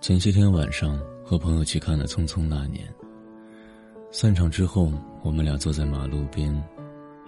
[0.00, 2.88] 前些天晚上和朋友去看了《匆匆那年》。
[4.10, 4.90] 散场之后，
[5.22, 6.50] 我们俩坐在马路边，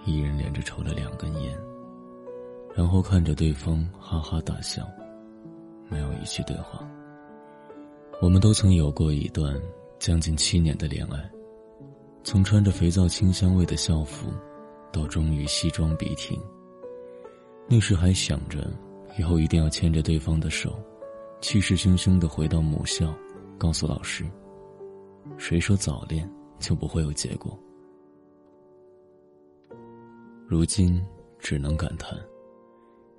[0.05, 1.55] 一人连着抽了两根烟，
[2.75, 4.89] 然后看着对方哈哈大笑，
[5.87, 6.83] 没有一句对话。
[8.19, 9.55] 我们都曾有过一段
[9.99, 11.29] 将近七年的恋爱，
[12.23, 14.33] 从穿着肥皂清香味的校服，
[14.91, 16.41] 到终于西装笔挺。
[17.69, 18.67] 那时还想着，
[19.19, 20.73] 以后一定要牵着对方的手。
[21.43, 23.13] 气势汹汹的回到母校，
[23.57, 24.23] 告诉老师
[25.37, 26.27] ：“谁说早恋
[26.57, 27.59] 就不会有结果？”
[30.47, 31.05] 如今
[31.39, 32.17] 只能感叹，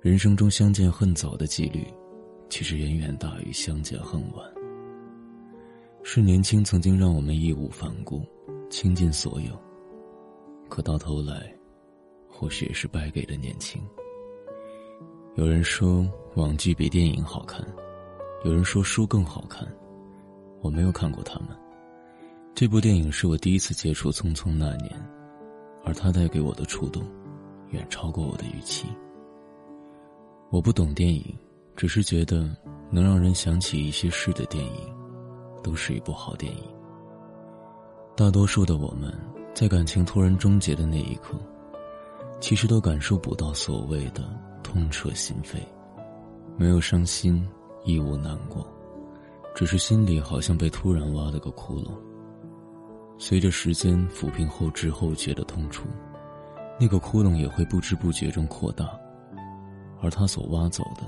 [0.01, 1.85] 人生中相见恨早的几率，
[2.49, 4.51] 其实远远大于相见恨晚。
[6.01, 8.23] 是年轻曾经让我们义无反顾，
[8.71, 9.55] 倾尽所有，
[10.67, 11.55] 可到头来，
[12.27, 13.79] 或许也是败给了年轻。
[15.35, 16.03] 有人说，
[16.33, 17.63] 网剧比电影好看。
[18.45, 19.67] 有人说书更好看，
[20.61, 21.47] 我没有看过他们。
[22.53, 24.91] 这部电影是我第一次接触《匆匆那年》，
[25.83, 27.03] 而它带给我的触动，
[27.71, 28.87] 远超过我的预期。
[30.51, 31.35] 我不懂电影，
[31.75, 32.55] 只是觉得
[32.91, 34.95] 能让人想起一些事的电影，
[35.63, 36.63] 都是一部好电影。
[38.15, 39.11] 大多数的我们，
[39.55, 41.35] 在感情突然终结的那一刻，
[42.39, 44.23] 其实都感受不到所谓的
[44.61, 45.57] 痛彻心扉，
[46.59, 47.43] 没有伤心。
[47.85, 48.67] 亦无难过，
[49.55, 51.91] 只是心里好像被突然挖了个窟窿。
[53.17, 55.87] 随着时间抚平后知后觉的痛楚，
[56.77, 58.99] 那个窟窿也会不知不觉中扩大，
[60.01, 61.03] 而他所挖走的，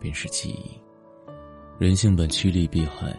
[0.00, 0.70] 便是记忆。
[1.78, 3.16] 人性本趋利避害，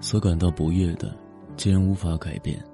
[0.00, 1.16] 所感到不悦的，
[1.56, 2.64] 既然无法改变，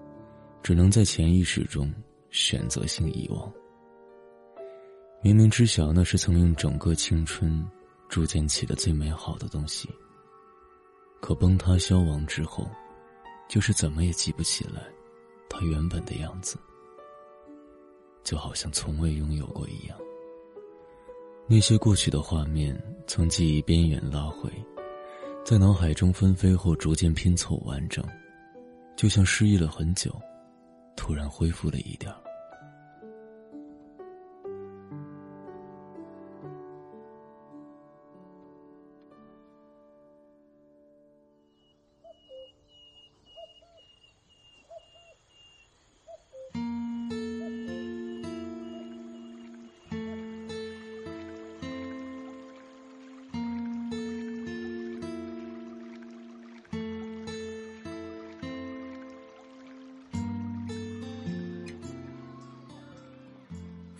[0.62, 1.90] 只能在潜意识中
[2.30, 3.50] 选择性遗忘。
[5.22, 7.64] 明明知晓那是曾用整个青春。
[8.08, 9.88] 铸建起的最美好的东西，
[11.20, 12.68] 可崩塌消亡之后，
[13.48, 14.82] 就是怎么也记不起来，
[15.48, 16.56] 它原本的样子，
[18.24, 19.98] 就好像从未拥有过一样。
[21.46, 24.50] 那些过去的画面，从记忆边缘拉回，
[25.44, 28.04] 在脑海中纷飞后，逐渐拼凑完整，
[28.96, 30.14] 就像失忆了很久，
[30.96, 32.27] 突然恢复了一点儿。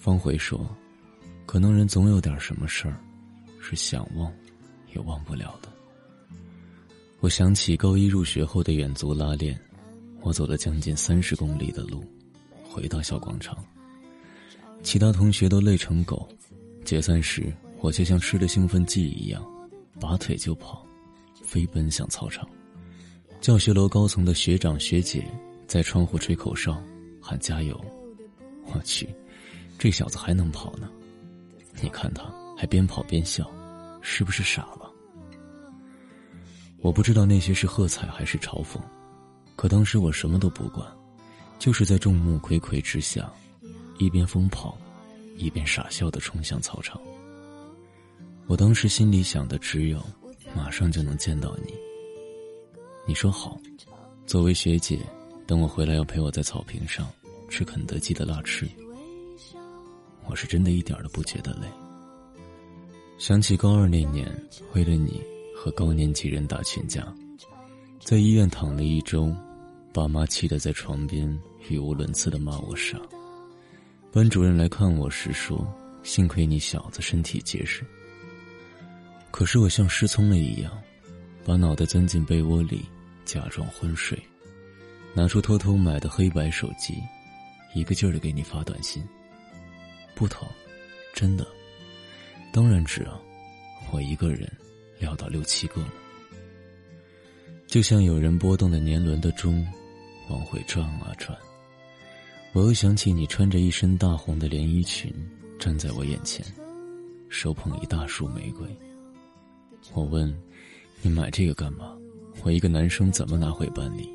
[0.08, 0.66] 方回说
[1.44, 2.98] ：“可能人总有点什么事儿，
[3.60, 4.32] 是想忘，
[4.94, 5.68] 也忘不了的。”
[7.20, 9.60] 我想起高一入学后的远足拉练，
[10.22, 12.02] 我走了将近三十公里的路，
[12.70, 13.62] 回到小广场。
[14.82, 16.26] 其他同学都累成狗，
[16.86, 19.46] 解散时我就像吃了兴奋剂一样，
[20.00, 20.86] 拔腿就跑，
[21.42, 22.48] 飞奔向操场。
[23.42, 25.22] 教学楼高层的学长学姐
[25.66, 26.82] 在窗户吹口哨，
[27.20, 27.78] 喊加油。
[28.72, 29.06] 我去！
[29.78, 30.90] 这小子还能跑呢，
[31.80, 32.24] 你看他
[32.56, 33.48] 还边跑边笑，
[34.02, 34.92] 是不是傻了？
[36.80, 38.80] 我不知道那些是喝彩还是嘲讽，
[39.54, 40.84] 可当时我什么都不管，
[41.58, 43.32] 就是在众目睽睽之下，
[43.98, 44.76] 一边疯跑，
[45.36, 47.00] 一边傻笑的冲向操场。
[48.46, 50.04] 我当时心里想的只有，
[50.56, 51.72] 马上就能见到你。
[53.06, 53.60] 你说好，
[54.26, 54.98] 作为学姐，
[55.46, 57.08] 等我回来要陪我在草坪上
[57.48, 58.68] 吃肯德基的辣翅。
[60.28, 61.66] 我是真的一点都不觉得累。
[63.16, 64.30] 想起高二那年，
[64.74, 65.20] 为了你
[65.56, 67.12] 和高年级人打群架，
[68.00, 69.34] 在医院躺了一周，
[69.92, 71.28] 爸妈气得在床边
[71.68, 72.96] 语无伦次的骂我傻。
[74.12, 75.66] 班主任来看我时说
[76.04, 77.84] ：“幸亏你小子身体结实。”
[79.32, 80.72] 可是我像失聪了一样，
[81.44, 82.84] 把脑袋钻进被窝里，
[83.24, 84.18] 假装昏睡，
[85.12, 86.94] 拿出偷偷买的黑白手机，
[87.74, 89.02] 一个劲儿的给你发短信。
[90.18, 90.48] 不疼，
[91.14, 91.46] 真的。
[92.52, 93.20] 当然值啊，
[93.92, 94.50] 我一个人
[94.98, 95.92] 聊到六七个了。
[97.68, 99.64] 就像有人拨动了年轮的钟，
[100.28, 101.38] 往回转啊转。
[102.52, 105.14] 我又想起你穿着一身大红的连衣裙，
[105.56, 106.44] 站在我眼前，
[107.28, 108.66] 手捧一大束玫瑰。
[109.92, 110.36] 我问，
[111.00, 111.96] 你买这个干嘛？
[112.42, 114.10] 我一个男生怎么拿回班里？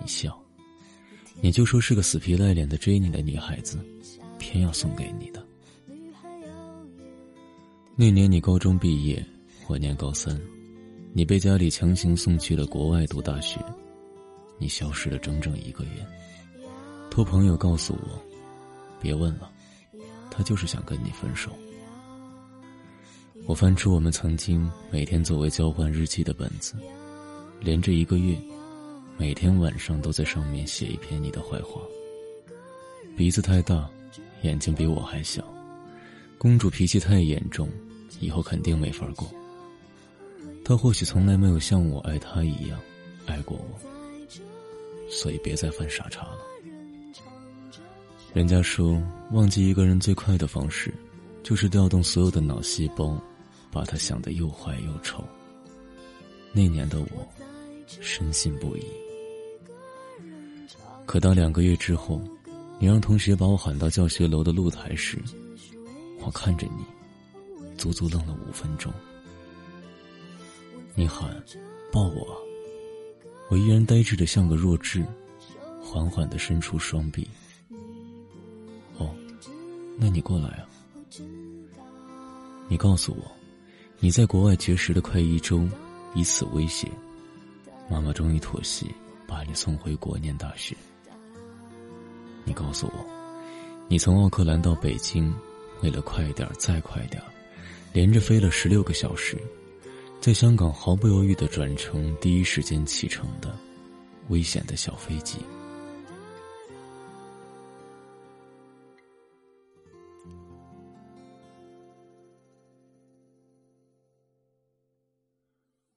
[0.00, 0.36] 你笑，
[1.40, 3.78] 你就说是个死皮赖脸的追你的女孩子。
[4.52, 5.42] 偏要送给你的。
[7.96, 9.24] 那年你高中毕业，
[9.66, 10.38] 我念高三，
[11.14, 13.58] 你被家里强行送去了国外读大学，
[14.58, 16.06] 你消失了整整一个月。
[17.10, 18.22] 托朋友告诉我，
[19.00, 19.50] 别问了，
[20.30, 21.50] 他就是想跟你分手。
[23.46, 26.74] 我翻出我们曾经每天作为交换日记的本子，
[27.58, 28.36] 连着一个月，
[29.16, 31.80] 每天晚上都在上面写一篇你的坏话。
[33.16, 33.88] 鼻子太大，
[34.42, 35.42] 眼睛比我还小，
[36.38, 37.68] 公主脾气太严重，
[38.20, 39.28] 以后肯定没法过。
[40.64, 42.80] 他或许从来没有像我爱他一样
[43.26, 43.78] 爱过我，
[45.08, 46.38] 所以别再犯傻叉了。
[48.32, 49.00] 人家说，
[49.32, 50.92] 忘记一个人最快的方式，
[51.42, 53.20] 就是调动所有的脑细胞，
[53.70, 55.22] 把他想得又坏又丑。
[56.52, 57.28] 那年的我，
[58.00, 58.82] 深信不疑。
[61.04, 62.22] 可当两个月之后，
[62.82, 65.16] 你让同学把我喊到教学楼的露台时，
[66.18, 66.84] 我看着你，
[67.78, 68.92] 足足愣了五分钟。
[70.96, 71.40] 你喊，
[71.92, 72.36] 抱我。
[73.48, 75.06] 我依然呆滞的像个弱智，
[75.80, 77.24] 缓缓的伸出双臂。
[78.98, 79.14] 哦，
[79.96, 80.66] 那你过来啊。
[82.66, 83.30] 你告诉我，
[84.00, 85.68] 你在国外绝食的快一周，
[86.16, 86.90] 以此威胁，
[87.88, 88.88] 妈妈终于妥协，
[89.24, 90.76] 把你送回国念大学。
[92.44, 93.06] 你告诉我，
[93.88, 95.32] 你从奥克兰到北京，
[95.82, 97.22] 为了快点再快点
[97.92, 99.38] 连着飞了十六个小时。
[100.20, 103.58] 在香港毫不犹豫的转乘第一时间启程的
[104.28, 105.38] 危险的小飞机，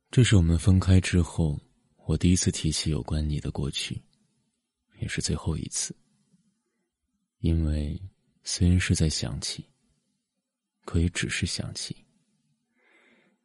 [0.09, 1.59] 这是我们分开之后
[2.07, 4.01] 我第一次提起有关你的过去，
[5.00, 5.95] 也是最后一次。
[7.45, 8.01] 因为
[8.44, 9.63] 虽然是在想起，
[10.83, 11.95] 可也只是想起。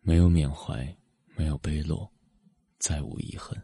[0.01, 0.97] 没有缅怀，
[1.37, 2.11] 没有悲落，
[2.79, 3.55] 再无遗恨。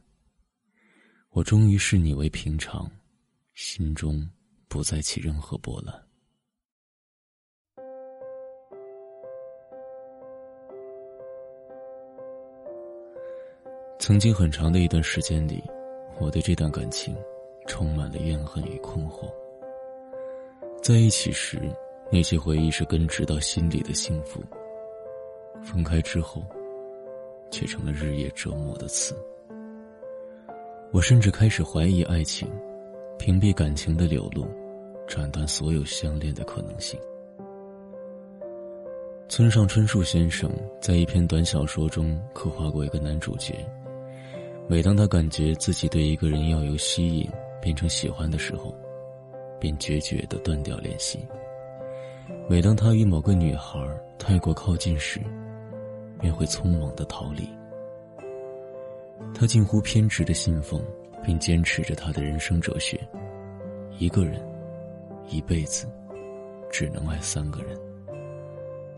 [1.30, 2.86] 我终于视你为平常，
[3.54, 4.30] 心中
[4.68, 6.06] 不再起任何波澜。
[13.98, 15.64] 曾经很长的一段时间里，
[16.20, 17.16] 我对这段感情
[17.66, 19.32] 充满了怨恨与困惑。
[20.82, 21.60] 在一起时，
[22.12, 24.40] 那些回忆是根植到心里的幸福。
[25.62, 26.42] 分开之后，
[27.50, 29.16] 却成了日夜折磨的刺。
[30.92, 32.48] 我甚至开始怀疑爱情，
[33.18, 34.46] 屏蔽感情的流露，
[35.08, 36.98] 斩断所有相恋的可能性。
[39.28, 40.48] 村上春树先生
[40.80, 43.54] 在一篇短小说中刻画过一个男主角，
[44.68, 47.28] 每当他感觉自己对一个人要由吸引
[47.60, 48.72] 变成喜欢的时候，
[49.58, 51.18] 便决绝的断掉联系；
[52.48, 53.78] 每当他与某个女孩
[54.18, 55.20] 太过靠近时，
[56.20, 57.48] 便会匆忙的逃离。
[59.34, 60.82] 他近乎偏执的信奉，
[61.24, 62.98] 并坚持着他的人生哲学：
[63.98, 64.40] 一个人，
[65.28, 65.86] 一辈子，
[66.70, 67.78] 只能爱三个人。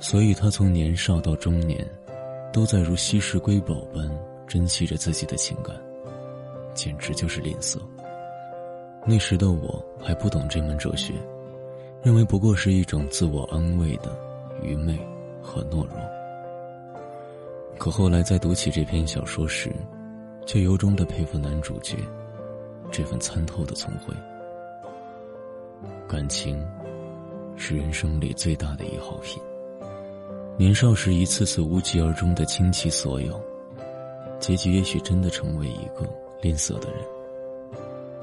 [0.01, 1.85] 所以，他从年少到中年，
[2.53, 4.09] 都在如稀世瑰宝般
[4.47, 5.77] 珍惜着自己的情感，
[6.75, 7.79] 简直就是吝啬。
[9.11, 11.15] 那时的我还不懂这门哲学，
[12.03, 14.15] 认为不过是一种自我安慰的
[14.63, 14.99] 愚昧
[15.41, 15.95] 和懦弱。
[17.79, 19.73] 可后来在读起这篇小说时，
[20.45, 21.97] 却由衷的佩服男主角
[22.91, 24.15] 这份参透的聪慧。
[26.07, 26.63] 感情
[27.57, 29.43] 是人生里最大的一耗品。
[30.59, 33.41] 年少时一次次无疾而终的倾其所有，
[34.39, 36.07] 结局也许真的成为一个
[36.43, 37.01] 吝啬的人，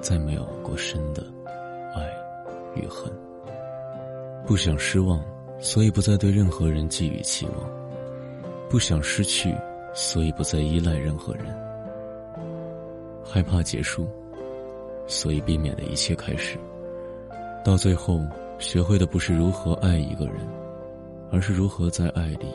[0.02, 1.24] 再没有过深的
[1.94, 2.08] 爱
[2.76, 3.12] 与恨。
[4.46, 5.20] 不想失望，
[5.60, 7.70] 所以不再对任何人寄予期望。
[8.70, 9.56] 不想失去，
[9.94, 11.46] 所以不再依赖任何人；
[13.24, 14.08] 害怕结束，
[15.08, 16.58] 所以避免了一切开始。
[17.64, 18.20] 到最后，
[18.60, 20.36] 学会的不是如何爱一个人，
[21.32, 22.48] 而是如何在爱里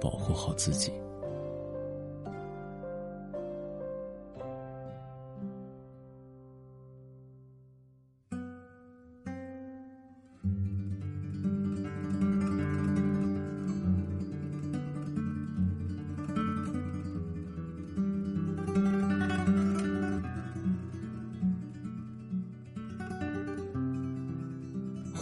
[0.00, 0.92] 保护好自己。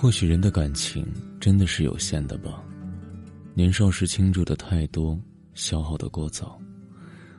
[0.05, 1.03] 或许人的感情
[1.41, 2.63] 真的是有限的吧，
[3.55, 5.19] 年少时倾注的太多，
[5.55, 6.61] 消耗的过早，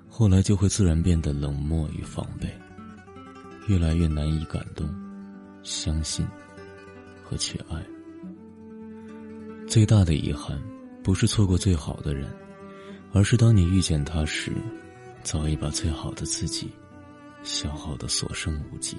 [0.09, 2.49] 后来就会自然变得冷漠与防备，
[3.67, 4.89] 越来越难以感动、
[5.61, 6.25] 相信
[7.23, 7.79] 和去爱。
[9.67, 10.59] 最大的遗憾，
[11.03, 12.27] 不是错过最好的人，
[13.13, 14.51] 而是当你遇见他时，
[15.21, 16.71] 早已把最好的自己
[17.43, 18.97] 消耗的所剩无几。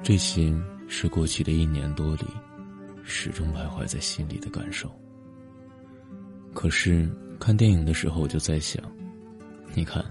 [0.00, 0.54] 这些
[0.88, 2.24] 是过去的一年多里，
[3.04, 4.90] 始终徘徊在心里的感受。
[6.54, 8.82] 可是看电影的时候，我就在想，
[9.74, 10.04] 你看，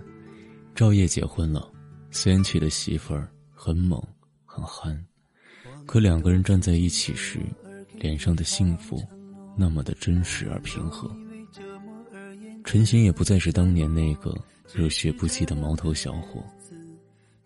[0.73, 1.69] 赵烨结婚了，
[2.11, 4.01] 虽然娶的媳妇儿很猛
[4.45, 5.03] 很憨，
[5.85, 7.39] 可两个人站在一起时，
[7.95, 9.03] 脸上的幸福，
[9.57, 11.09] 那么的真实而平和。
[12.63, 14.33] 陈寻也不再是当年那个
[14.73, 16.43] 热血不羁的毛头小伙，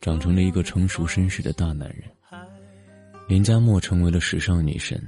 [0.02, 2.04] 长成了一个成熟绅士的大男人。
[3.32, 5.02] 林佳默成为了时尚女神，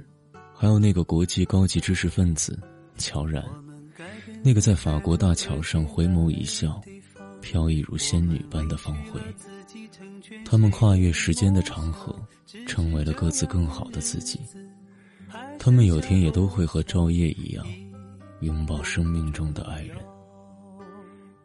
[0.55, 2.57] 还有那个国际高级知识分子
[2.97, 3.43] 乔然，
[4.41, 6.81] 那个在法国大桥上回眸一笑，
[7.41, 9.19] 飘逸如仙女般的方茴。
[10.45, 12.17] 他们跨越时间的长河，
[12.65, 14.39] 成为了各自更好的自己。
[15.59, 17.67] 他们有天也都会和赵烨一样。
[18.39, 19.97] 拥抱生命中的爱人，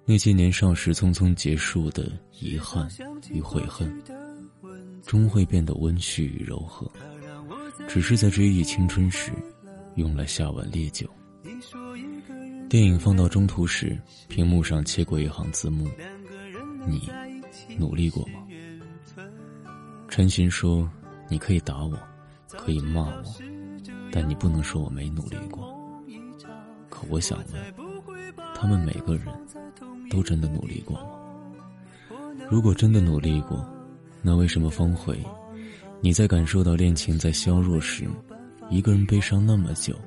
[0.05, 2.09] 那些年少时匆匆结束的
[2.39, 2.89] 遗憾
[3.33, 4.01] 与悔恨，
[5.05, 6.91] 终会变得温煦与柔和。
[7.87, 9.33] 只是在追忆青春时，
[9.95, 11.09] 用来下碗烈酒。
[12.69, 15.89] 电影放到中途时，屏幕上切过一行字幕
[16.87, 17.09] ：“你
[17.79, 18.41] 努力过吗？”
[20.09, 20.91] 陈寻说
[21.31, 21.99] ：“你可以打我，
[22.49, 23.25] 可以骂我，
[24.13, 25.75] 但你不能说我没努力过。”
[26.91, 27.75] 可我想问，
[28.55, 29.27] 他们每个人
[30.11, 31.11] 都真的努力过吗？
[32.51, 33.67] 如果真的努力过，
[34.29, 35.17] 那为什么方茴，
[36.03, 38.07] 你在感受到恋情在消弱时，
[38.69, 39.99] 一个人悲伤那么久，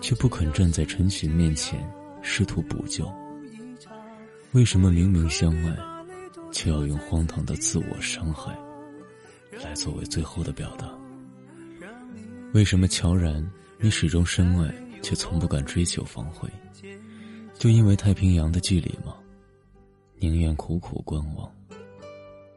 [0.00, 1.84] 却不肯站在陈寻面前
[2.22, 3.12] 试图补救？
[4.52, 5.76] 为什么明明相爱，
[6.52, 8.56] 却要用荒唐的自我伤害
[9.50, 10.88] 来作为最后的表达？
[12.52, 13.44] 为什么乔然，
[13.80, 14.72] 你始终深爱？
[15.02, 16.48] 却从不敢追求方茴，
[17.58, 19.16] 就因为太平洋的距离吗？
[20.20, 21.50] 宁愿苦苦观望，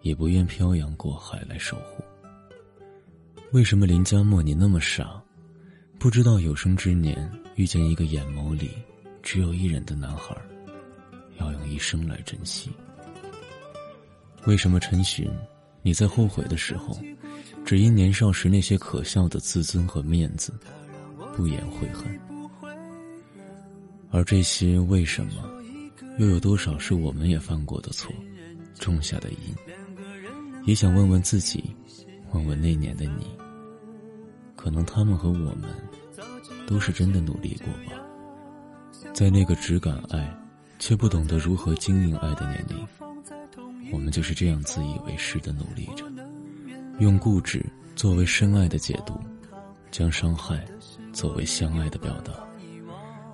[0.01, 2.03] 也不愿漂洋过海来守护。
[3.51, 5.21] 为什么林佳默你那么傻，
[5.99, 8.71] 不知道有生之年遇见一个眼眸里
[9.21, 10.35] 只有一人的男孩，
[11.37, 12.71] 要用一生来珍惜？
[14.45, 15.29] 为什么陈寻，
[15.81, 16.97] 你在后悔的时候，
[17.65, 20.53] 只因年少时那些可笑的自尊和面子，
[21.35, 22.19] 不言悔恨？
[24.09, 25.49] 而这些为什么，
[26.17, 28.11] 又有多少是我们也犯过的错，
[28.79, 29.37] 种下的因？
[30.63, 31.75] 也想问问自己，
[32.31, 33.27] 问问那年的你。
[34.55, 35.63] 可能他们和我们，
[36.67, 37.99] 都是真的努力过吧。
[39.13, 40.37] 在那个只敢爱，
[40.77, 42.87] 却不懂得如何经营爱的年龄，
[43.91, 46.05] 我们就是这样自以为是的努力着，
[46.99, 47.65] 用固执
[47.95, 49.19] 作为深爱的解读，
[49.89, 50.63] 将伤害
[51.11, 52.31] 作为相爱的表达。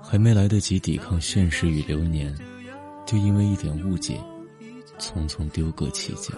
[0.01, 2.33] 还没来得及抵抗现实与流年，
[3.05, 4.17] 就因为一点误解，
[4.97, 6.33] 匆匆丢个弃家，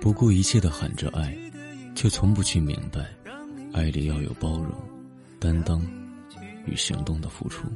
[0.00, 1.36] 不顾一切的喊着爱，
[1.94, 3.14] 却从不去明白，
[3.72, 4.72] 爱里要有包容、
[5.38, 5.80] 担当
[6.66, 7.68] 与行动的付出。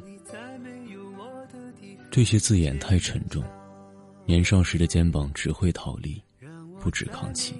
[2.09, 3.43] 这些字眼太沉重，
[4.25, 6.19] 年少时的肩膀只会逃离，
[6.81, 7.53] 不止扛起。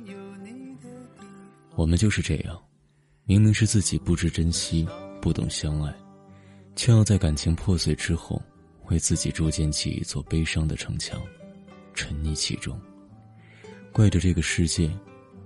[1.75, 2.59] 我们就是这样，
[3.25, 4.87] 明明是自己不知珍惜，
[5.21, 5.93] 不懂相爱。
[6.75, 8.41] 却要在感情破碎之后，
[8.87, 11.21] 为自己筑建起一座悲伤的城墙，
[11.93, 12.79] 沉溺其中，
[13.95, 14.91] 怪着这个世界，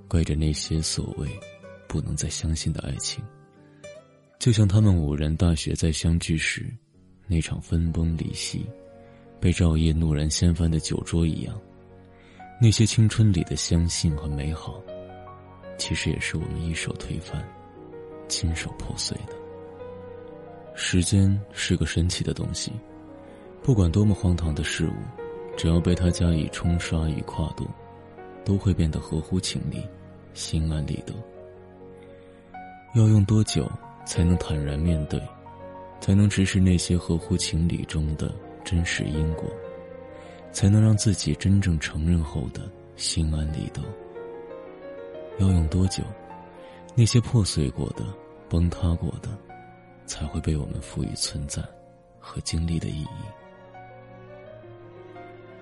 [0.07, 1.29] 怪着那些所谓
[1.87, 3.23] 不能再相信的爱情。
[4.39, 6.65] 就像他们五人大学再相聚时，
[7.27, 8.65] 那场分崩离析，
[9.39, 11.61] 被赵烨怒然掀翻的酒桌一样，
[12.59, 14.81] 那些青春里的相信和美好，
[15.77, 17.47] 其实也是我们一手推翻，
[18.27, 19.33] 亲手破碎的。
[20.73, 22.71] 时间是个神奇的东西，
[23.61, 24.93] 不管多么荒唐的事物，
[25.55, 27.69] 只要被它加以冲刷与跨度，
[28.43, 29.85] 都会变得合乎情理，
[30.33, 31.13] 心安理得。
[32.95, 33.69] 要用多久
[34.05, 35.21] 才能坦然面对，
[35.99, 39.49] 才能直视那些合乎情理中的真实因果，
[40.51, 42.61] 才能让自己真正承认后的
[42.95, 43.81] 心安理得？
[45.39, 46.03] 要用多久，
[46.95, 48.03] 那些破碎过的、
[48.49, 49.29] 崩塌过的？
[50.05, 51.61] 才会被我们赋予存在
[52.17, 53.07] 和经历的意义。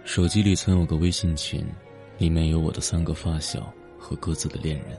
[0.05, 1.67] 手机里曾有个微信群，
[2.17, 4.97] 里面有我的三个发小和各自的恋人，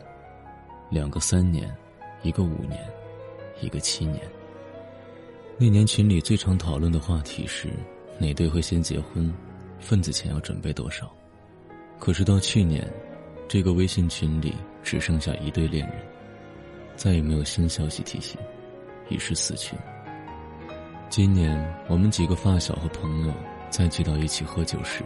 [0.90, 1.74] 两个三年，
[2.22, 2.78] 一个五年，
[3.60, 4.20] 一个七年。
[5.56, 7.68] 那年群里最常讨论的话题是
[8.18, 9.32] 哪对会先结婚，
[9.80, 11.12] 份子钱要准备多少。
[11.98, 12.88] 可是到去年，
[13.48, 15.98] 这个微信群里只剩下一对恋人，
[16.94, 18.38] 再也没有新消息提醒。
[19.08, 19.76] 已是死群。
[21.08, 21.58] 今年
[21.88, 23.32] 我们几个发小和朋友
[23.70, 25.02] 再聚到一起喝酒时，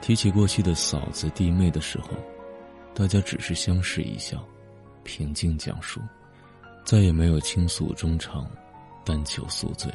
[0.00, 2.10] 提起过去的嫂子弟妹的时候，
[2.94, 4.42] 大家只是相视一笑，
[5.02, 6.00] 平静讲述，
[6.84, 8.48] 再也没有倾诉衷肠，
[9.04, 9.90] 但求宿醉。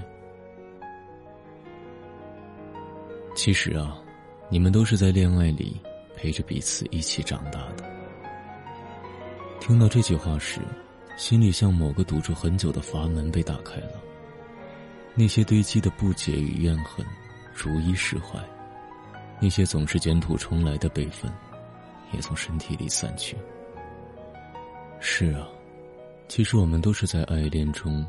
[3.35, 3.97] 其实啊，
[4.49, 5.79] 你们都是在恋爱里
[6.17, 7.89] 陪着彼此一起长大的。
[9.61, 10.59] 听到这句话时，
[11.15, 14.01] 心里像某个堵住很久的阀门被打开了，
[15.15, 17.05] 那些堆积的不解与怨恨，
[17.55, 18.39] 逐一释怀；
[19.41, 21.31] 那些总是卷土重来的悲愤，
[22.13, 23.35] 也从身体里散去。
[24.99, 25.47] 是啊，
[26.27, 28.05] 其实我们都是在爱恋中，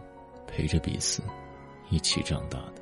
[0.46, 1.22] 陪着彼此，
[1.88, 2.81] 一起长大的。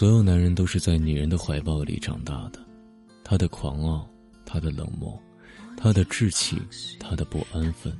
[0.00, 2.58] 所有男人都是在女人的怀抱里长大的，
[3.22, 4.08] 他的狂傲，
[4.46, 5.22] 他的冷漠，
[5.76, 6.56] 他的志气，
[6.98, 7.94] 他的不安分，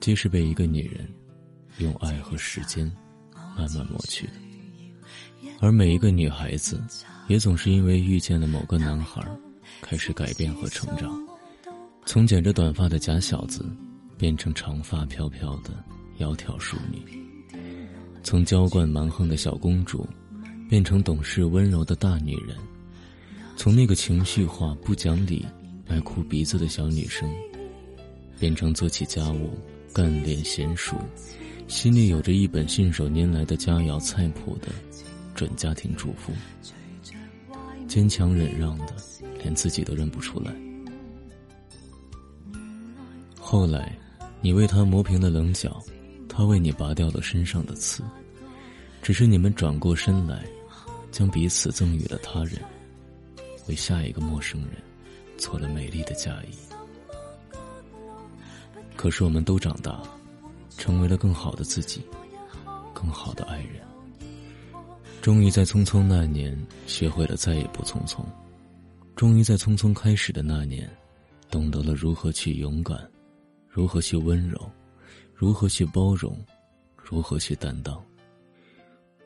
[0.00, 1.06] 皆是被一个女人
[1.76, 2.90] 用爱和时间
[3.54, 4.32] 慢慢抹去的。
[5.60, 6.82] 而每一个女孩子，
[7.28, 9.22] 也总是因为遇见了某个男孩，
[9.82, 11.14] 开始改变和成长，
[12.06, 13.62] 从剪着短发的假小子，
[14.16, 15.84] 变成长发飘飘的
[16.18, 17.02] 窈窕淑女，
[18.22, 20.08] 从娇惯蛮横的小公主。
[20.72, 22.56] 变成懂事温柔的大女人，
[23.56, 25.44] 从那个情绪化、不讲理、
[25.86, 27.30] 爱哭鼻子的小女生，
[28.38, 29.50] 变成做起家务、
[29.92, 30.96] 干练娴熟、
[31.68, 34.68] 心里有着一本信手拈来的佳肴菜谱的
[35.34, 36.32] 准家庭主妇，
[37.86, 38.94] 坚强忍让的，
[39.42, 40.56] 连自己都认不出来。
[43.38, 43.94] 后来，
[44.40, 45.84] 你为他磨平了棱角，
[46.30, 48.02] 他为你拔掉了身上的刺，
[49.02, 50.42] 只是你们转过身来。
[51.12, 52.58] 将彼此赠予了他人，
[53.68, 54.82] 为下一个陌生人
[55.36, 56.54] 做了美丽的嫁衣。
[58.96, 60.02] 可是我们都长大，
[60.78, 62.02] 成为了更好的自己，
[62.94, 63.82] 更好的爱人。
[65.20, 68.24] 终于在匆匆那年学会了再也不匆匆，
[69.14, 70.90] 终于在匆匆开始的那年，
[71.50, 72.98] 懂得了如何去勇敢，
[73.68, 74.58] 如何去温柔，
[75.34, 76.36] 如何去包容，
[76.96, 78.02] 如何去担当。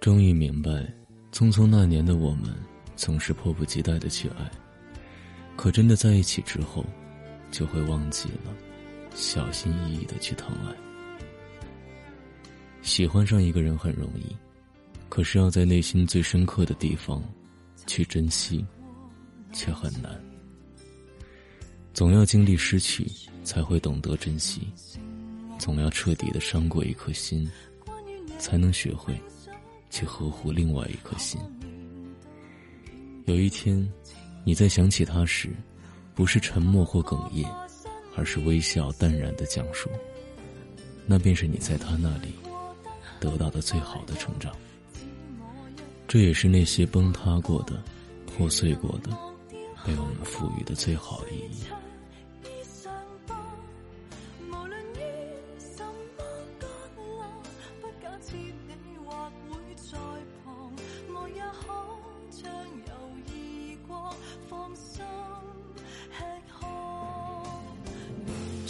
[0.01, 0.93] 终于明白。
[1.37, 2.45] 匆匆那年的我们，
[2.97, 4.51] 总是迫不及待的去爱，
[5.55, 6.83] 可真的在一起之后，
[7.51, 8.57] 就会忘记了
[9.15, 10.75] 小心翼翼的去疼爱。
[12.81, 14.35] 喜欢上一个人很容易，
[15.11, 17.23] 可是要在内心最深刻的地方
[17.87, 18.65] 去珍惜，
[19.53, 20.19] 却很难。
[21.93, 23.07] 总要经历失去，
[23.45, 24.63] 才会懂得珍惜；
[25.59, 27.47] 总要彻底的伤过一颗心，
[28.39, 29.15] 才能学会。
[29.91, 31.41] 去呵护另外一颗心。
[33.27, 33.87] 有一天，
[34.45, 35.51] 你在想起他时，
[36.15, 37.47] 不是沉默或哽咽，
[38.17, 39.91] 而是微笑淡然的讲述。
[41.07, 42.35] 那便是你在他那里
[43.21, 44.53] 得到的最好的成长。
[46.09, 47.83] 这也是那些崩塌过的、
[48.27, 49.11] 破碎过的，
[49.85, 51.65] 被我们赋予的最好意义。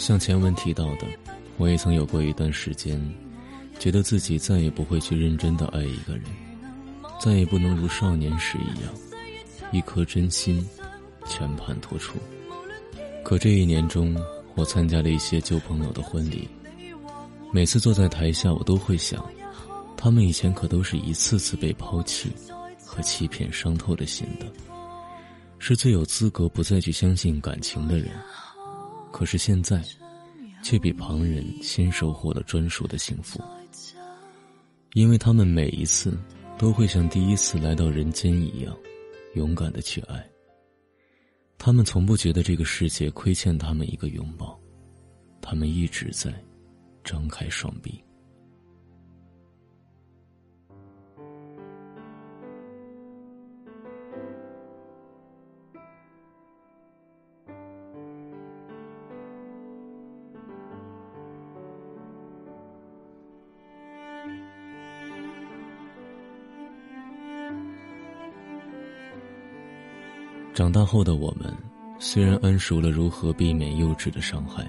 [0.07, 1.05] 像前文提到的，
[1.57, 2.97] 我也曾有过一段时间，
[3.77, 6.23] 觉得自己再也不会去认真的爱一个人，
[7.19, 8.93] 再也不能如少年时一样，
[9.73, 10.65] 一颗真心
[11.27, 12.17] 全盘托出。
[13.21, 14.15] 可这一年中，
[14.55, 16.47] 我参加了一些旧朋友的婚礼，
[17.51, 19.29] 每次坐在台下，我都会想，
[19.97, 22.31] 他们以前可都是一次次被抛弃
[22.85, 24.45] 和欺骗伤透了心的，
[25.59, 28.09] 是最有资格不再去相信感情的人。
[29.11, 29.83] 可是现在，
[30.63, 33.41] 却比旁人先收获了专属的幸福，
[34.93, 36.17] 因为他们每一次
[36.57, 38.75] 都会像第一次来到人间一样，
[39.35, 40.23] 勇敢的去爱。
[41.57, 44.59] 他们从不觉得这个世界亏欠他们一个拥抱，
[45.41, 46.33] 他们一直在
[47.03, 48.03] 张开双臂。
[70.57, 71.55] 长大后的我们，
[71.99, 74.65] 虽然谙熟了如何避免幼稚的伤害，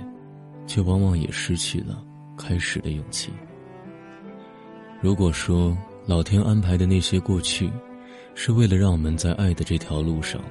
[0.66, 2.04] 却往往也失去了
[2.36, 3.32] 开始的勇气。
[5.00, 5.74] 如果说
[6.04, 7.72] 老天安排的那些过去，
[8.34, 10.44] 是为了让我们在爱的这条路上，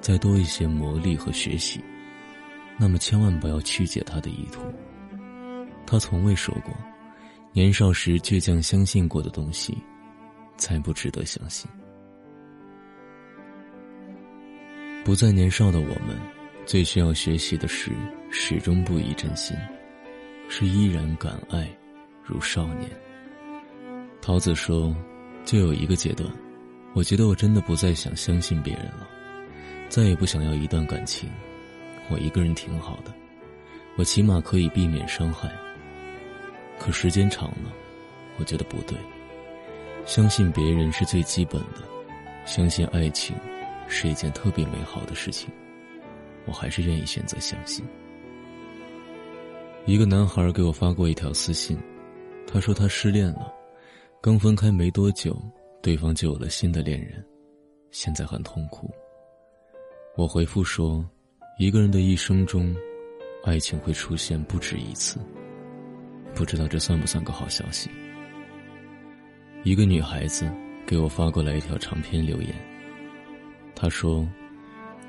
[0.00, 1.84] 再多一些磨砺和学习，
[2.78, 4.62] 那么千万不要曲解他的意图。
[5.84, 6.74] 他从未说过，
[7.52, 9.76] 年少时倔强相信过的东西，
[10.56, 11.70] 才不值得相信。
[15.08, 16.14] 不再年少的我们，
[16.66, 17.92] 最需要学习的是
[18.30, 19.56] 始终不移真心，
[20.50, 21.66] 是依然敢爱，
[22.22, 22.90] 如少年。
[24.20, 24.94] 桃子说
[25.46, 26.30] ：“就有一个阶段，
[26.92, 29.08] 我觉得我真的不再想相信别人了，
[29.88, 31.26] 再也不想要一段感情。
[32.10, 33.14] 我一个人挺好的，
[33.96, 35.50] 我起码可以避免伤害。
[36.78, 37.72] 可时间长了，
[38.36, 38.94] 我觉得不对。
[40.04, 41.82] 相信别人是最基本的，
[42.44, 43.34] 相信爱情
[43.88, 45.50] 是一件特别美好的事情，
[46.46, 47.84] 我还是愿意选择相信。”
[49.86, 51.78] 一个男孩给我发过一条私信，
[52.46, 53.52] 他说他失恋了。
[54.20, 55.40] 刚分开没多久，
[55.80, 57.24] 对方就有了新的恋人，
[57.90, 58.90] 现在很痛苦。
[60.16, 61.08] 我回复说
[61.56, 62.76] ：“一个人的一生中，
[63.44, 65.18] 爱情会出现不止一次。”
[66.34, 67.88] 不知道这算不算个好消息？
[69.62, 70.50] 一个女孩子
[70.86, 72.52] 给我发过来一条长篇留言，
[73.80, 74.28] 他说：“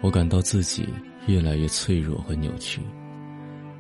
[0.02, 0.88] 我感到自己
[1.26, 2.82] 越来越脆弱和扭曲，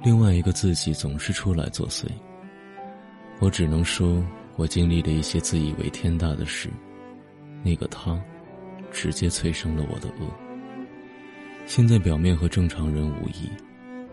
[0.03, 2.05] 另外一个自己总是出来作祟。”
[3.39, 4.25] 我只能说。
[4.55, 6.69] 我经历了一些自以为天大的事，
[7.63, 8.21] 那个他，
[8.91, 10.27] 直接催生了我的恶。
[11.65, 13.49] 现在表面和正常人无异，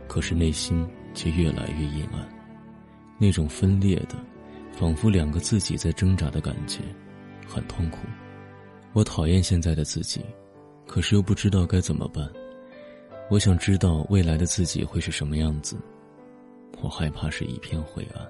[0.06, 2.28] 可是内心却越来越阴暗。
[3.18, 4.14] 那种分裂的，
[4.70, 6.78] 仿佛两个自己在挣扎的感觉，
[7.44, 7.98] 很痛苦。
[8.92, 10.20] 我讨厌现在的自己，
[10.86, 12.28] 可是又不知道该怎么办。
[13.28, 15.76] 我想知道未来的自己会是什么样子，
[16.80, 18.26] 我害怕是一片灰暗。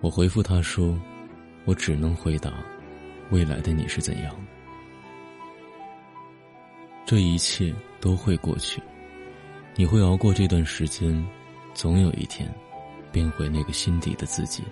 [0.00, 0.96] 我回复他说
[1.66, 2.52] ：“我只能回答，
[3.30, 4.32] 未来的你是怎样。
[7.04, 8.80] 这一切都会过去，
[9.74, 11.26] 你会熬过这段时间，
[11.74, 12.48] 总有一天，
[13.10, 14.62] 变回那个心底的自己，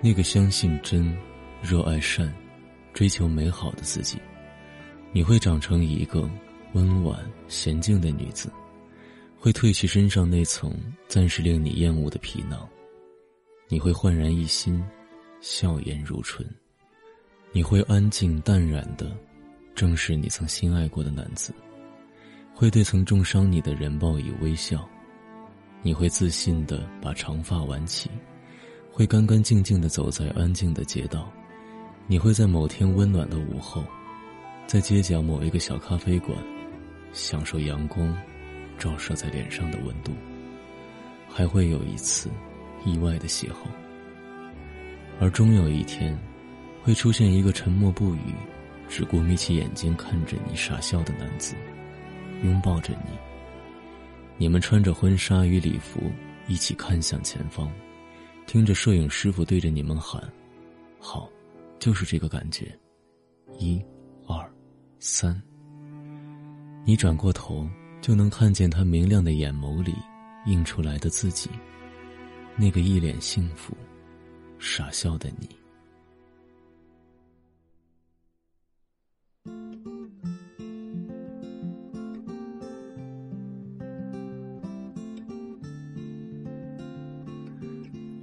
[0.00, 1.16] 那个相信真、
[1.62, 2.34] 热爱善、
[2.98, 4.18] 追求美好的自己。
[5.12, 6.28] 你会长成一个
[6.72, 8.50] 温婉娴静的女子，
[9.38, 10.74] 会褪去身上那层
[11.06, 12.68] 暂时令你厌恶的皮囊。”
[13.70, 14.84] 你会焕然一新，
[15.40, 16.44] 笑颜如春；
[17.52, 19.16] 你会安静淡然的，
[19.76, 21.52] 正视你曾心爱过的男子；
[22.52, 24.78] 会对曾重伤你的人报以微笑；
[25.82, 28.08] 你会自信的把长发挽起；
[28.90, 31.30] 会干干净净的走在安静的街道；
[32.10, 33.84] 你会在某天温暖的午后，
[34.66, 36.36] 在街角某一个小咖啡馆，
[37.12, 38.16] 享受阳光
[38.78, 40.12] 照射在脸上的温度；
[41.28, 42.28] 还会有一次。
[42.84, 43.66] 意外的邂逅，
[45.18, 46.16] 而终有一天，
[46.80, 48.32] 会出现一个沉默不语、
[48.88, 51.56] 只顾眯起眼睛看着你傻笑的男子，
[52.44, 53.18] 拥抱着你。
[54.36, 56.00] 你们穿着婚纱与礼服，
[56.46, 57.68] 一起看向前方，
[58.46, 60.22] 听着摄影师傅对着你们喊
[61.00, 61.28] ：“好，
[61.78, 62.76] 就是这个感觉。”
[63.58, 63.82] 一、
[64.26, 64.50] 二、
[64.98, 65.40] 三。
[66.84, 67.68] 你转过头，
[68.00, 69.94] 就能看见他明亮的眼眸里
[70.46, 71.50] 映出来的自己。
[72.56, 73.76] 那个一脸幸福、
[74.58, 75.48] 傻笑的你，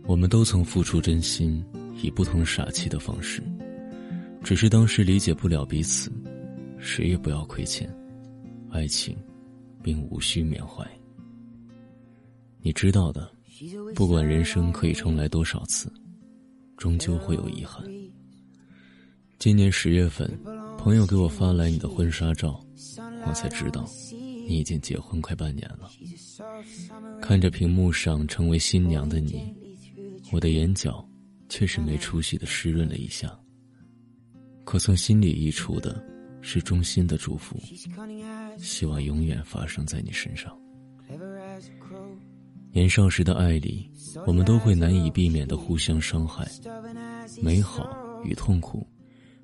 [0.05, 1.63] 我们都曾付出真心，
[2.01, 3.41] 以不同傻气的方式，
[4.43, 6.11] 只是当时理解不了彼此，
[6.79, 7.89] 谁也不要亏欠，
[8.69, 9.17] 爱情，
[9.81, 10.85] 并无需缅怀。
[12.61, 13.31] 你知道的。
[13.95, 15.89] 不管人生可以重来多少次，
[16.75, 17.81] 终究会有遗憾。
[19.39, 20.29] 今年十月份，
[20.77, 22.61] 朋友给我发来你的婚纱照，
[23.25, 25.89] 我才知道，你已经结婚快半年了。
[27.21, 29.55] 看着屏幕上成为新娘的你，
[30.33, 31.07] 我的眼角
[31.49, 33.31] 确实没出息的湿润了一下。
[34.63, 36.03] 可从心里溢出的，
[36.41, 37.59] 是衷心的祝福，
[38.57, 40.57] 希望永远发生在你身上。
[42.71, 43.89] 年少时的爱里，
[44.25, 46.45] 我们都会难以避免的互相伤害，
[47.41, 47.87] 美好
[48.23, 48.85] 与痛苦，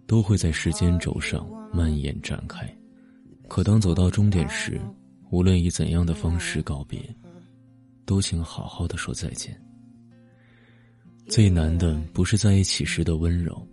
[0.06, 2.68] 都会在时间轴上蔓延展开。
[3.48, 4.82] 可当走到终点时，
[5.30, 7.00] 无论以怎样的方式告别，
[8.06, 9.58] 都请好好的说再见。
[11.32, 13.66] 最难的不是在一起时的温柔，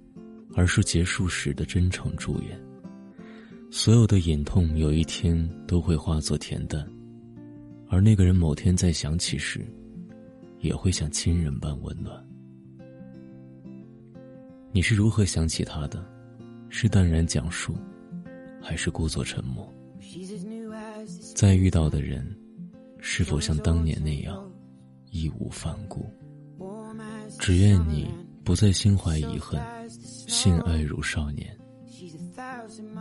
[0.54, 2.56] 而是结束时的真诚祝愿。
[3.68, 6.88] 所有的隐痛有一天都会化作恬淡，
[7.88, 9.66] 而那个人某天再想起时，
[10.60, 12.24] 也会像亲人般温暖。
[14.70, 16.08] 你是如何想起他的？
[16.68, 17.74] 是淡然讲述，
[18.62, 19.68] 还是故作沉默？
[21.34, 22.24] 再遇到的人，
[23.00, 24.48] 是否像当年那样
[25.10, 26.08] 义无反顾？
[27.38, 28.08] 只愿你
[28.44, 29.60] 不再心怀遗恨，
[30.26, 31.56] 信爱如少年。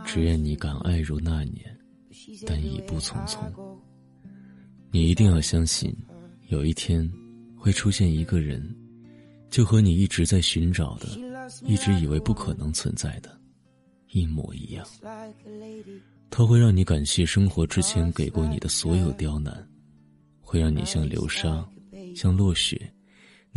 [0.04, 1.76] 只愿你敢爱如那年，
[2.46, 3.40] 但一步匆匆。
[4.90, 5.94] 你一定要相信，
[6.48, 7.08] 有一天
[7.56, 8.74] 会出现一个人，
[9.50, 11.08] 就和你一直在寻找的，
[11.64, 13.38] 一直以为不可能存在的，
[14.10, 14.86] 一模一样。
[16.30, 19.66] 他会让你感谢生活之前给过你的所有刁难，
[20.40, 21.66] 会让你像流沙，
[22.14, 22.90] 像落雪，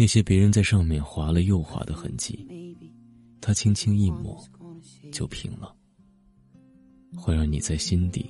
[0.01, 2.43] 那些别人在上面划了又划的痕迹，
[3.39, 4.43] 他轻轻一抹，
[5.11, 5.75] 就平了。
[7.15, 8.25] 会让你在心底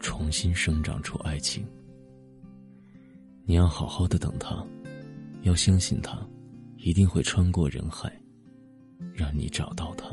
[0.00, 1.64] 重新生长出爱情。
[3.44, 4.66] 你要好好的等他，
[5.42, 6.20] 要相信他，
[6.78, 8.12] 一定会穿过人海，
[9.14, 10.08] 让你找到他。